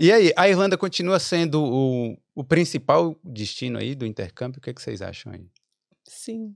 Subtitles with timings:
[0.00, 4.58] E aí, a Irlanda continua sendo o, o principal destino aí do intercâmbio?
[4.58, 5.46] O que, é que vocês acham aí?
[6.04, 6.54] Sim.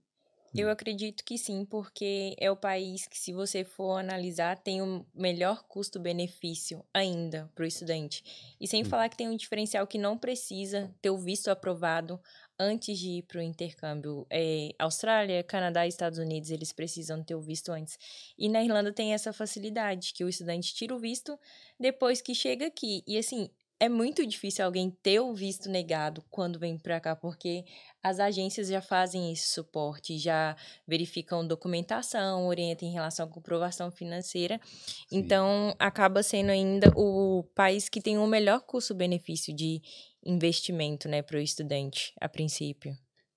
[0.53, 5.07] Eu acredito que sim, porque é o país que, se você for analisar, tem o
[5.15, 8.55] melhor custo-benefício ainda para o estudante.
[8.61, 8.87] E sem hum.
[8.87, 12.21] falar que tem um diferencial que não precisa ter o visto aprovado
[12.59, 14.27] antes de ir para o intercâmbio.
[14.29, 17.97] É, Austrália, Canadá e Estados Unidos, eles precisam ter o visto antes.
[18.37, 21.39] E na Irlanda tem essa facilidade, que o estudante tira o visto
[21.79, 23.03] depois que chega aqui.
[23.07, 23.49] E assim,
[23.81, 27.65] é muito difícil alguém ter o visto negado quando vem para cá, porque
[28.03, 30.55] as agências já fazem esse suporte, já
[30.87, 34.61] verificam documentação, orientam em relação à comprovação financeira.
[35.09, 35.19] Sim.
[35.19, 39.81] Então, acaba sendo ainda o país que tem o melhor custo-benefício de
[40.25, 42.95] investimento né, para o estudante, a princípio.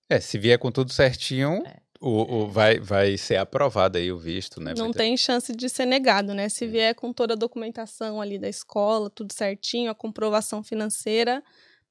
[0.10, 1.78] É, se vier com tudo certinho, é.
[2.06, 4.74] O, o, vai, vai ser aprovado aí o visto, né?
[4.78, 6.50] Não tem chance de ser negado, né?
[6.50, 6.68] Se é.
[6.68, 11.42] vier com toda a documentação ali da escola, tudo certinho, a comprovação financeira,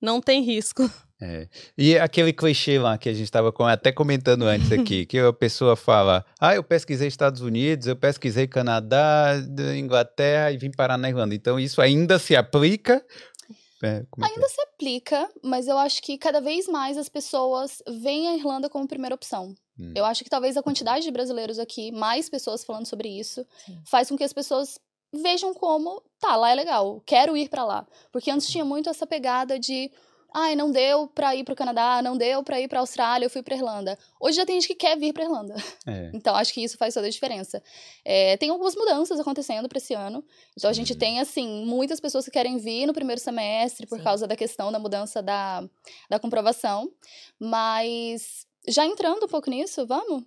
[0.03, 0.83] não tem risco.
[1.25, 1.47] É.
[1.79, 5.77] E aquele clichê lá que a gente estava até comentando antes aqui, que a pessoa
[5.77, 9.41] fala: ah, eu pesquisei Estados Unidos, eu pesquisei Canadá,
[9.77, 11.33] Inglaterra e vim parar na Irlanda.
[11.33, 13.01] Então isso ainda se aplica
[13.83, 14.49] é, é Ainda é?
[14.49, 18.87] se aplica, mas eu acho que cada vez mais as pessoas veem a Irlanda como
[18.87, 19.55] primeira opção.
[19.79, 19.93] Hum.
[19.95, 23.81] Eu acho que talvez a quantidade de brasileiros aqui, mais pessoas falando sobre isso, Sim.
[23.85, 24.79] faz com que as pessoas
[25.13, 27.87] vejam como, tá, lá é legal, quero ir para lá.
[28.11, 29.91] Porque antes tinha muito essa pegada de
[30.35, 33.43] Ai, não deu pra ir pro Canadá, não deu pra ir pra Austrália, eu fui
[33.43, 33.99] pra Irlanda.
[34.21, 35.55] Hoje já tem gente que quer vir pra Irlanda.
[35.87, 36.11] É.
[36.23, 37.63] Então, acho que isso faz toda a diferença.
[38.05, 40.25] É, tem algumas mudanças acontecendo pra esse ano.
[40.57, 44.05] Então, a gente tem, assim, muitas pessoas que querem vir no primeiro semestre por Sim.
[44.05, 45.65] causa da questão da mudança da,
[46.09, 46.91] da comprovação.
[47.41, 50.23] Mas já entrando um pouco nisso, vamos?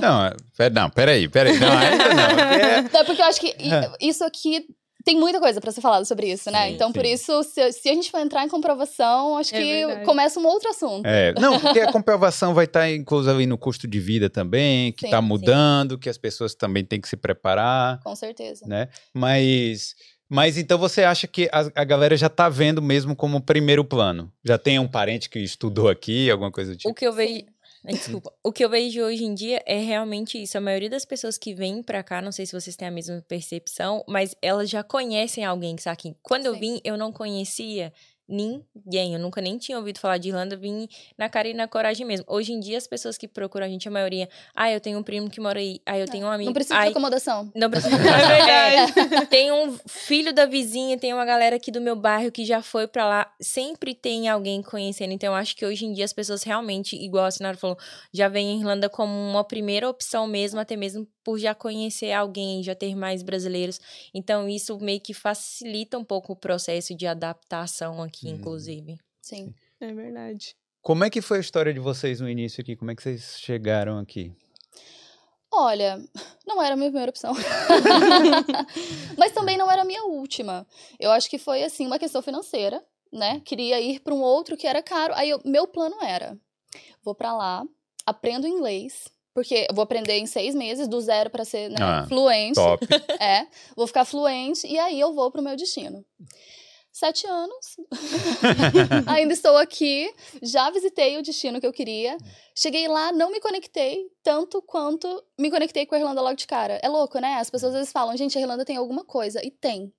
[0.00, 1.58] Não, pera, não, peraí, peraí.
[1.58, 2.76] Não, ainda não.
[3.00, 3.54] É porque eu acho que
[4.00, 4.66] isso aqui
[5.06, 6.66] tem muita coisa para ser falado sobre isso, né?
[6.66, 6.94] Sim, então, sim.
[6.94, 10.04] por isso, se, se, a gente for entrar em comprovação, acho é que verdade.
[10.04, 11.06] começa um outro assunto.
[11.06, 15.04] É, não, porque a comprovação vai estar inclusa ali no custo de vida também, que
[15.04, 18.00] está mudando, que as pessoas também têm que se preparar.
[18.02, 18.66] Com certeza.
[18.66, 18.88] Né?
[19.14, 19.94] Mas.
[20.28, 24.28] Mas então você acha que a, a galera já está vendo mesmo como primeiro plano?
[24.44, 26.90] Já tem um parente que estudou aqui, alguma coisa do tipo?
[26.90, 27.44] O que eu vejo,
[27.92, 28.32] Desculpa.
[28.42, 30.58] o que eu vejo hoje em dia é realmente isso.
[30.58, 33.24] A maioria das pessoas que vêm pra cá, não sei se vocês têm a mesma
[33.26, 36.16] percepção, mas elas já conhecem alguém que está aqui.
[36.22, 36.48] Quando Sim.
[36.48, 37.92] eu vim, eu não conhecia
[38.28, 39.14] ninguém.
[39.14, 42.24] Eu nunca nem tinha ouvido falar de Irlanda, vim na cara e na coragem mesmo.
[42.28, 45.02] Hoje em dia, as pessoas que procuram a gente, a maioria, ah, eu tenho um
[45.02, 46.46] primo que mora aí, ah, eu tenho um amigo.
[46.46, 47.50] Não precisa ai, de acomodação.
[47.54, 47.94] Não precisa.
[47.96, 49.14] é verdade.
[49.14, 52.62] É, tem um filho da vizinha, tem uma galera aqui do meu bairro que já
[52.62, 53.32] foi para lá.
[53.40, 55.12] Sempre tem alguém conhecendo.
[55.12, 57.76] Então, eu acho que hoje em dia as pessoas realmente, igual a senhora falou,
[58.12, 62.62] já veem a Irlanda como uma primeira opção mesmo, até mesmo por já conhecer alguém,
[62.62, 63.80] já ter mais brasileiros.
[64.14, 68.28] Então, isso meio que facilita um pouco o processo de adaptação aqui, hum.
[68.30, 68.96] inclusive.
[69.20, 69.54] Sim.
[69.80, 70.56] É verdade.
[70.80, 72.76] Como é que foi a história de vocês no início aqui?
[72.76, 74.32] Como é que vocês chegaram aqui?
[75.52, 76.00] Olha,
[76.46, 77.32] não era a minha primeira opção.
[79.16, 80.66] Mas também não era a minha última.
[81.00, 83.40] Eu acho que foi, assim, uma questão financeira, né?
[83.44, 85.14] Queria ir para um outro que era caro.
[85.16, 86.38] Aí, eu, meu plano era:
[87.02, 87.64] vou para lá,
[88.04, 92.06] aprendo inglês, porque eu vou aprender em seis meses, do zero para ser né, ah,
[92.08, 92.54] fluente.
[92.54, 92.86] Top.
[93.20, 96.04] É, vou ficar fluente e aí eu vou pro meu destino.
[96.98, 97.76] Sete anos.
[99.06, 100.10] Ainda estou aqui.
[100.40, 102.16] Já visitei o destino que eu queria.
[102.54, 106.80] Cheguei lá, não me conectei tanto quanto me conectei com a Irlanda logo de cara.
[106.82, 107.34] É louco, né?
[107.34, 109.44] As pessoas às vezes falam, gente, a Irlanda tem alguma coisa.
[109.44, 109.92] E tem.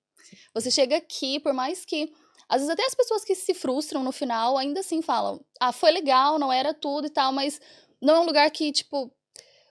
[0.52, 2.12] Você chega aqui, por mais que.
[2.48, 5.92] Às vezes até as pessoas que se frustram no final ainda assim falam: ah, foi
[5.92, 7.60] legal, não era tudo e tal, mas
[8.02, 9.08] não é um lugar que, tipo,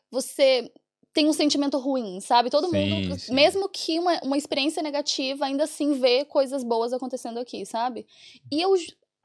[0.10, 0.72] você
[1.18, 2.52] tem um sentimento ruim, sabe?
[2.52, 3.34] Todo sim, mundo, sim.
[3.34, 8.06] mesmo que uma, uma experiência negativa, ainda assim vê coisas boas acontecendo aqui, sabe?
[8.52, 8.76] E eu,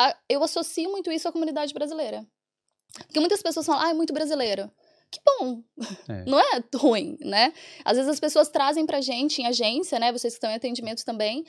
[0.01, 2.27] a, eu associo muito isso à comunidade brasileira.
[2.97, 4.71] Porque muitas pessoas falam, ah, é muito brasileiro.
[5.11, 5.63] Que bom!
[6.09, 6.25] É.
[6.25, 7.53] Não é ruim, né?
[7.85, 10.11] Às vezes as pessoas trazem pra gente em agência, né?
[10.13, 11.45] Vocês que estão em atendimento também.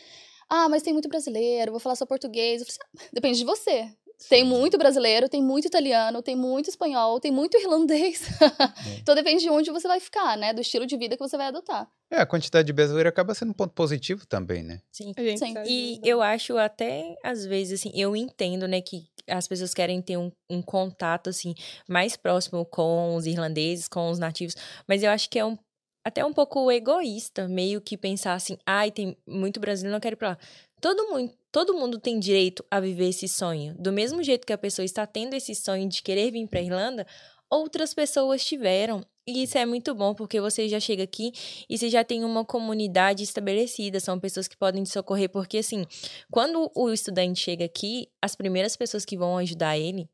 [0.49, 2.61] Ah, mas tem muito brasileiro, vou falar só português.
[2.61, 3.89] Assim, ah, depende de você.
[4.29, 8.21] Tem muito brasileiro, tem muito italiano, tem muito espanhol, tem muito irlandês.
[8.41, 8.97] É.
[8.99, 10.53] então depende de onde você vai ficar, né?
[10.53, 11.87] Do estilo de vida que você vai adotar.
[12.09, 14.81] É, a quantidade de brasileiro acaba sendo um ponto positivo também, né?
[14.91, 15.13] Sim.
[15.37, 15.53] Sim.
[15.65, 20.17] E eu acho até, às vezes, assim, eu entendo, né, que as pessoas querem ter
[20.17, 21.55] um, um contato, assim,
[21.87, 24.55] mais próximo com os irlandeses, com os nativos,
[24.87, 25.57] mas eu acho que é um
[26.05, 30.17] até um pouco egoísta, meio que pensar assim, ai, tem muito brasileiro, não quero ir
[30.17, 30.37] pra lá.
[30.81, 33.76] Todo mundo, todo mundo tem direito a viver esse sonho.
[33.78, 37.05] Do mesmo jeito que a pessoa está tendo esse sonho de querer vir para Irlanda,
[37.47, 39.05] outras pessoas tiveram.
[39.26, 41.32] E isso é muito bom, porque você já chega aqui
[41.70, 45.85] e você já tem uma comunidade estabelecida, são pessoas que podem te socorrer, porque assim,
[46.32, 50.09] quando o estudante chega aqui, as primeiras pessoas que vão ajudar ele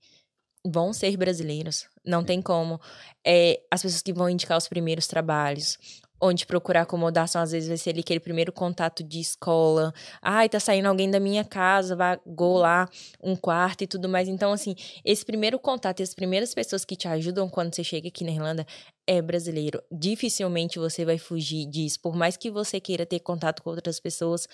[0.68, 1.88] vão ser brasileiros.
[2.06, 2.82] Não tem como.
[3.26, 5.78] É, as pessoas que vão indicar os primeiros trabalhos,
[6.22, 9.94] onde procurar acomodação, às vezes vai ser ali aquele primeiro contato de escola.
[10.22, 12.90] Ai, tá saindo alguém da minha casa, vagou lá
[13.24, 14.28] um quarto e tudo mais.
[14.28, 18.08] Então, assim, esse primeiro contato e as primeiras pessoas que te ajudam quando você chega
[18.08, 18.66] aqui na Irlanda
[19.08, 19.82] é brasileiro.
[19.92, 22.00] Dificilmente você vai fugir disso.
[22.02, 24.48] Por mais que você queira ter contato com outras pessoas,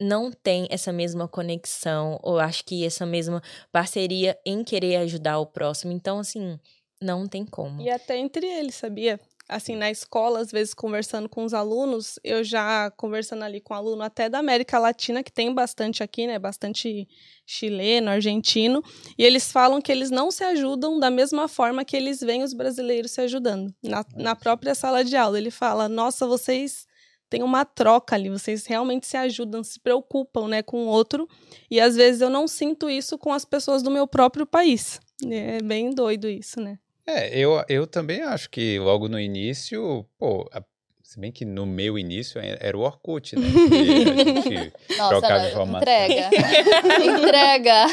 [0.00, 3.42] não tem essa mesma conexão, ou acho que essa mesma
[3.72, 5.92] parceria em querer ajudar o próximo.
[5.92, 6.58] Então, assim,
[7.00, 7.80] não tem como.
[7.80, 9.18] E até entre eles, sabia?
[9.48, 14.02] Assim, na escola, às vezes conversando com os alunos, eu já conversando ali com aluno
[14.02, 16.38] até da América Latina, que tem bastante aqui, né?
[16.38, 17.06] Bastante
[17.46, 18.82] chileno, argentino,
[19.16, 22.52] e eles falam que eles não se ajudam da mesma forma que eles veem os
[22.52, 23.72] brasileiros se ajudando.
[23.82, 26.86] Na, na própria sala de aula, ele fala: Nossa, vocês
[27.28, 31.28] tem uma troca ali, vocês realmente se ajudam, se preocupam, né, com o outro.
[31.70, 35.00] E às vezes eu não sinto isso com as pessoas do meu próprio país.
[35.28, 36.78] É bem doido isso, né?
[37.06, 40.60] É, eu, eu também acho que logo no início, pô, a,
[41.04, 43.46] se bem que no meu início era o Orkut, né?
[43.68, 45.80] Que a gente Nossa, trocava não, informação.
[45.82, 46.30] entrega.
[47.04, 47.86] entrega.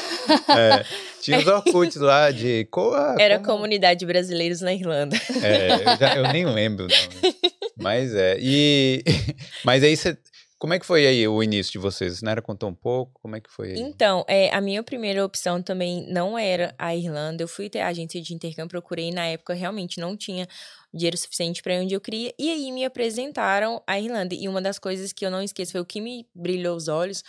[0.57, 0.85] É,
[1.21, 2.65] tinha os Orkuts lá de.
[2.71, 5.15] co- ah, Era a como- comunidade brasileiros na Irlanda.
[5.43, 7.35] É, eu, já- eu nem lembro o nome.
[7.77, 8.37] Mas é.
[8.39, 9.03] E.
[9.63, 10.17] Mas aí você.
[10.63, 12.21] Como é que foi aí o início de vocês?
[12.21, 13.19] Não era contou um pouco?
[13.21, 13.81] Como é que foi aí?
[13.81, 17.43] Então, é, a minha primeira opção também não era a Irlanda.
[17.43, 20.47] Eu fui ter a agência de intercâmbio, procurei na época, realmente não tinha
[20.93, 22.33] dinheiro suficiente para onde eu queria.
[22.37, 24.35] E aí me apresentaram a Irlanda.
[24.35, 27.23] E uma das coisas que eu não esqueço foi o que me brilhou os olhos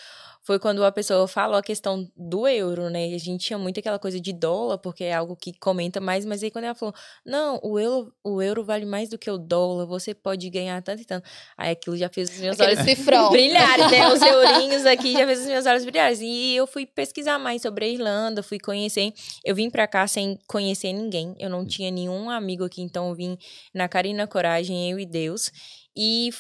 [0.45, 3.07] foi quando a pessoa falou a questão do euro, né?
[3.15, 6.43] A gente tinha muito aquela coisa de dólar, porque é algo que comenta mais, mas
[6.43, 6.95] aí quando ela falou,
[7.25, 11.01] não, o euro, o euro vale mais do que o dólar, você pode ganhar tanto
[11.01, 11.27] e tanto.
[11.57, 13.31] Aí aquilo já fez os meus Aquele olhos cifrão.
[13.33, 14.13] brilharem, né?
[14.13, 16.23] Os eurinhos aqui já fez os meus olhos brilharem.
[16.23, 19.15] E eu fui pesquisar mais sobre a Irlanda, fui conhecer.
[19.43, 21.35] Eu vim pra cá sem conhecer ninguém.
[21.39, 23.39] Eu não tinha nenhum amigo aqui, então eu vim
[23.73, 25.51] na cara e na coragem, eu e Deus.
[25.97, 26.31] E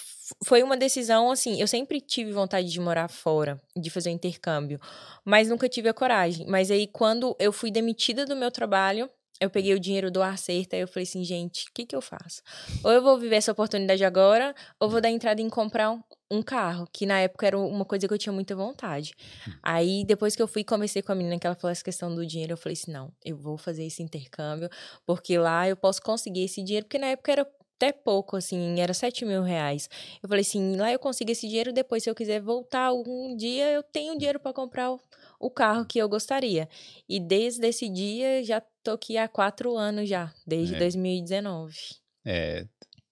[0.45, 4.81] foi uma decisão, assim, eu sempre tive vontade de morar fora, de fazer intercâmbio,
[5.25, 6.47] mas nunca tive a coragem.
[6.49, 9.09] Mas aí, quando eu fui demitida do meu trabalho,
[9.45, 12.01] eu peguei o dinheiro do Acerta e eu falei assim, gente, o que que eu
[12.01, 12.43] faço?
[12.83, 16.43] Ou eu vou viver essa oportunidade agora, ou vou dar entrada em comprar um, um
[16.43, 19.15] carro, que na época era uma coisa que eu tinha muita vontade.
[19.63, 22.15] Aí, depois que eu fui e comecei com a menina que ela falou essa questão
[22.15, 24.69] do dinheiro, eu falei assim, não, eu vou fazer esse intercâmbio,
[25.07, 27.47] porque lá eu posso conseguir esse dinheiro, porque na época era
[27.77, 29.89] até pouco, assim, era 7 mil reais.
[30.23, 33.71] Eu falei assim, lá eu consigo esse dinheiro, depois se eu quiser voltar algum dia,
[33.71, 34.91] eu tenho dinheiro para comprar
[35.41, 36.69] o, carro que eu gostaria.
[37.09, 40.79] E desde esse dia, já tô aqui há quatro anos já, desde É.
[40.79, 41.75] 2019.
[42.27, 42.67] É,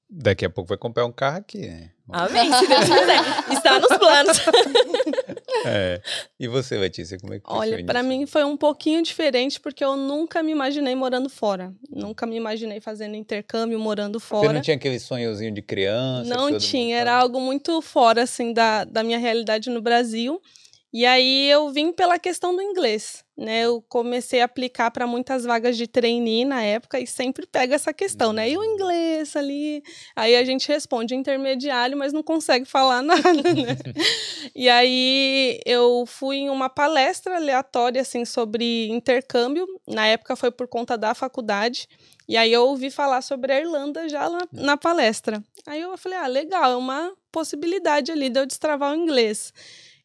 [0.08, 1.90] daqui a pouco vai comprar um carro aqui, né?
[2.08, 3.20] Amém, se Deus quiser.
[3.52, 4.38] Está nos planos.
[5.64, 6.02] É.
[6.40, 9.96] E você, Letícia, como é que Olha, para mim foi um pouquinho diferente porque eu
[9.96, 11.72] nunca me imaginei morando fora.
[11.88, 14.52] Nunca me imaginei fazendo intercâmbio morando Você fora.
[14.52, 16.34] não tinha aquele sonhozinho de criança?
[16.34, 20.40] Não tinha, era algo muito fora assim da, da minha realidade no Brasil.
[20.92, 23.62] E aí eu vim pela questão do inglês, né?
[23.62, 27.94] Eu comecei a aplicar para muitas vagas de trainee na época e sempre pega essa
[27.94, 28.50] questão, né?
[28.50, 29.82] E o inglês ali?
[30.14, 33.78] Aí a gente responde intermediário, mas não consegue falar nada, né?
[34.54, 39.66] e aí eu fui em uma palestra aleatória assim sobre intercâmbio.
[39.88, 41.88] Na época foi por conta da faculdade.
[42.28, 45.42] E aí eu ouvi falar sobre a Irlanda já lá na palestra.
[45.66, 49.52] Aí eu falei, ah, legal, é uma possibilidade ali de eu destravar o inglês.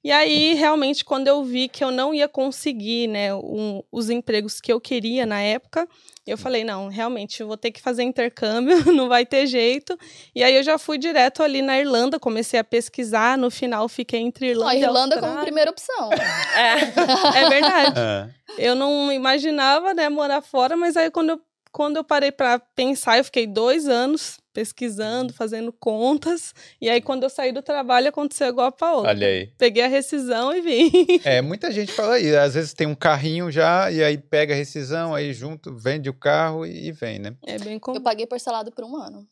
[0.07, 4.61] E aí, realmente, quando eu vi que eu não ia conseguir, né, um- os empregos
[4.61, 5.85] que eu queria na época,
[6.25, 9.99] eu falei, não, realmente, eu vou ter que fazer intercâmbio, não vai ter jeito.
[10.33, 14.21] E aí eu já fui direto ali na Irlanda, comecei a pesquisar, no final fiquei
[14.21, 15.43] entre Irlanda e Irlanda como Austrália.
[15.45, 16.09] primeira opção.
[16.55, 17.39] É.
[17.43, 17.93] É verdade.
[17.99, 22.59] Ah, Eu não imaginava, né, morar fora, mas aí quando eu, quando eu parei para
[22.59, 28.09] pensar, eu fiquei dois anos pesquisando, fazendo contas, e aí quando eu saí do trabalho
[28.09, 29.09] aconteceu igual a Paola.
[29.09, 29.51] olha aí.
[29.55, 30.91] Peguei a rescisão e vim.
[31.23, 32.35] É, muita gente fala aí.
[32.35, 36.13] Às vezes tem um carrinho já, e aí pega a rescisão, aí junto, vende o
[36.13, 37.35] carro e, e vem, né?
[37.45, 38.01] É bem Eu comum.
[38.01, 39.27] paguei parcelado por um ano.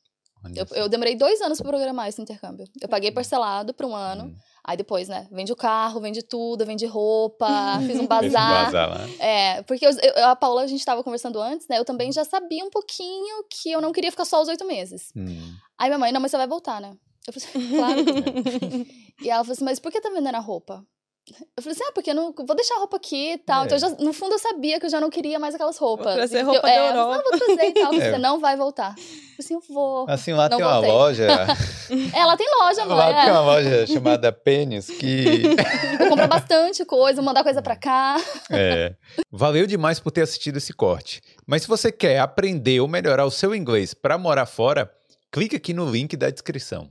[0.55, 2.67] Eu, eu demorei dois anos pra programar esse intercâmbio.
[2.79, 4.25] Eu paguei parcelado por um ano.
[4.25, 4.35] Hum.
[4.67, 5.27] Aí depois, né?
[5.31, 7.47] Vende o carro, vende tudo, vende roupa,
[7.85, 8.65] fiz um bazar.
[8.65, 9.07] bazar lá.
[9.23, 11.77] É, porque eu, eu- a Paula, a gente tava conversando antes, né?
[11.77, 15.11] Eu também já sabia um pouquinho que eu não queria ficar só os oito meses.
[15.15, 15.53] Hum.
[15.77, 16.95] Aí minha mãe, não, mas você vai voltar, né?
[17.27, 17.95] Eu falei, assim, claro.
[19.21, 20.83] e ela falou assim, mas por que tá vendendo a roupa?
[21.57, 23.63] Eu falei assim, ah, porque eu não vou deixar a roupa aqui e tal.
[23.63, 23.65] É.
[23.65, 26.13] Então, eu já- no fundo, eu sabia que eu já não queria mais aquelas roupas.
[26.13, 27.15] trazer Que eu- roupa é, da eu falei, Europa.
[27.19, 27.93] "Ah, vou trazer e tal.
[27.93, 28.11] É.
[28.11, 28.89] Você não vai voltar.
[28.97, 30.05] Eu falei assim, eu vou.
[30.07, 30.91] Assim, lá Não tem uma voltei.
[30.91, 31.27] loja.
[32.13, 32.97] Ela tem loja, mãe.
[32.97, 33.31] lá tem É.
[33.31, 35.43] uma loja chamada Pênis que.
[35.99, 38.17] Eu compro bastante coisa, mandar coisa pra cá.
[38.49, 38.93] É.
[39.31, 41.21] Valeu demais por ter assistido esse corte.
[41.45, 44.91] Mas se você quer aprender ou melhorar o seu inglês para morar fora,
[45.31, 46.89] clique aqui no link da descrição.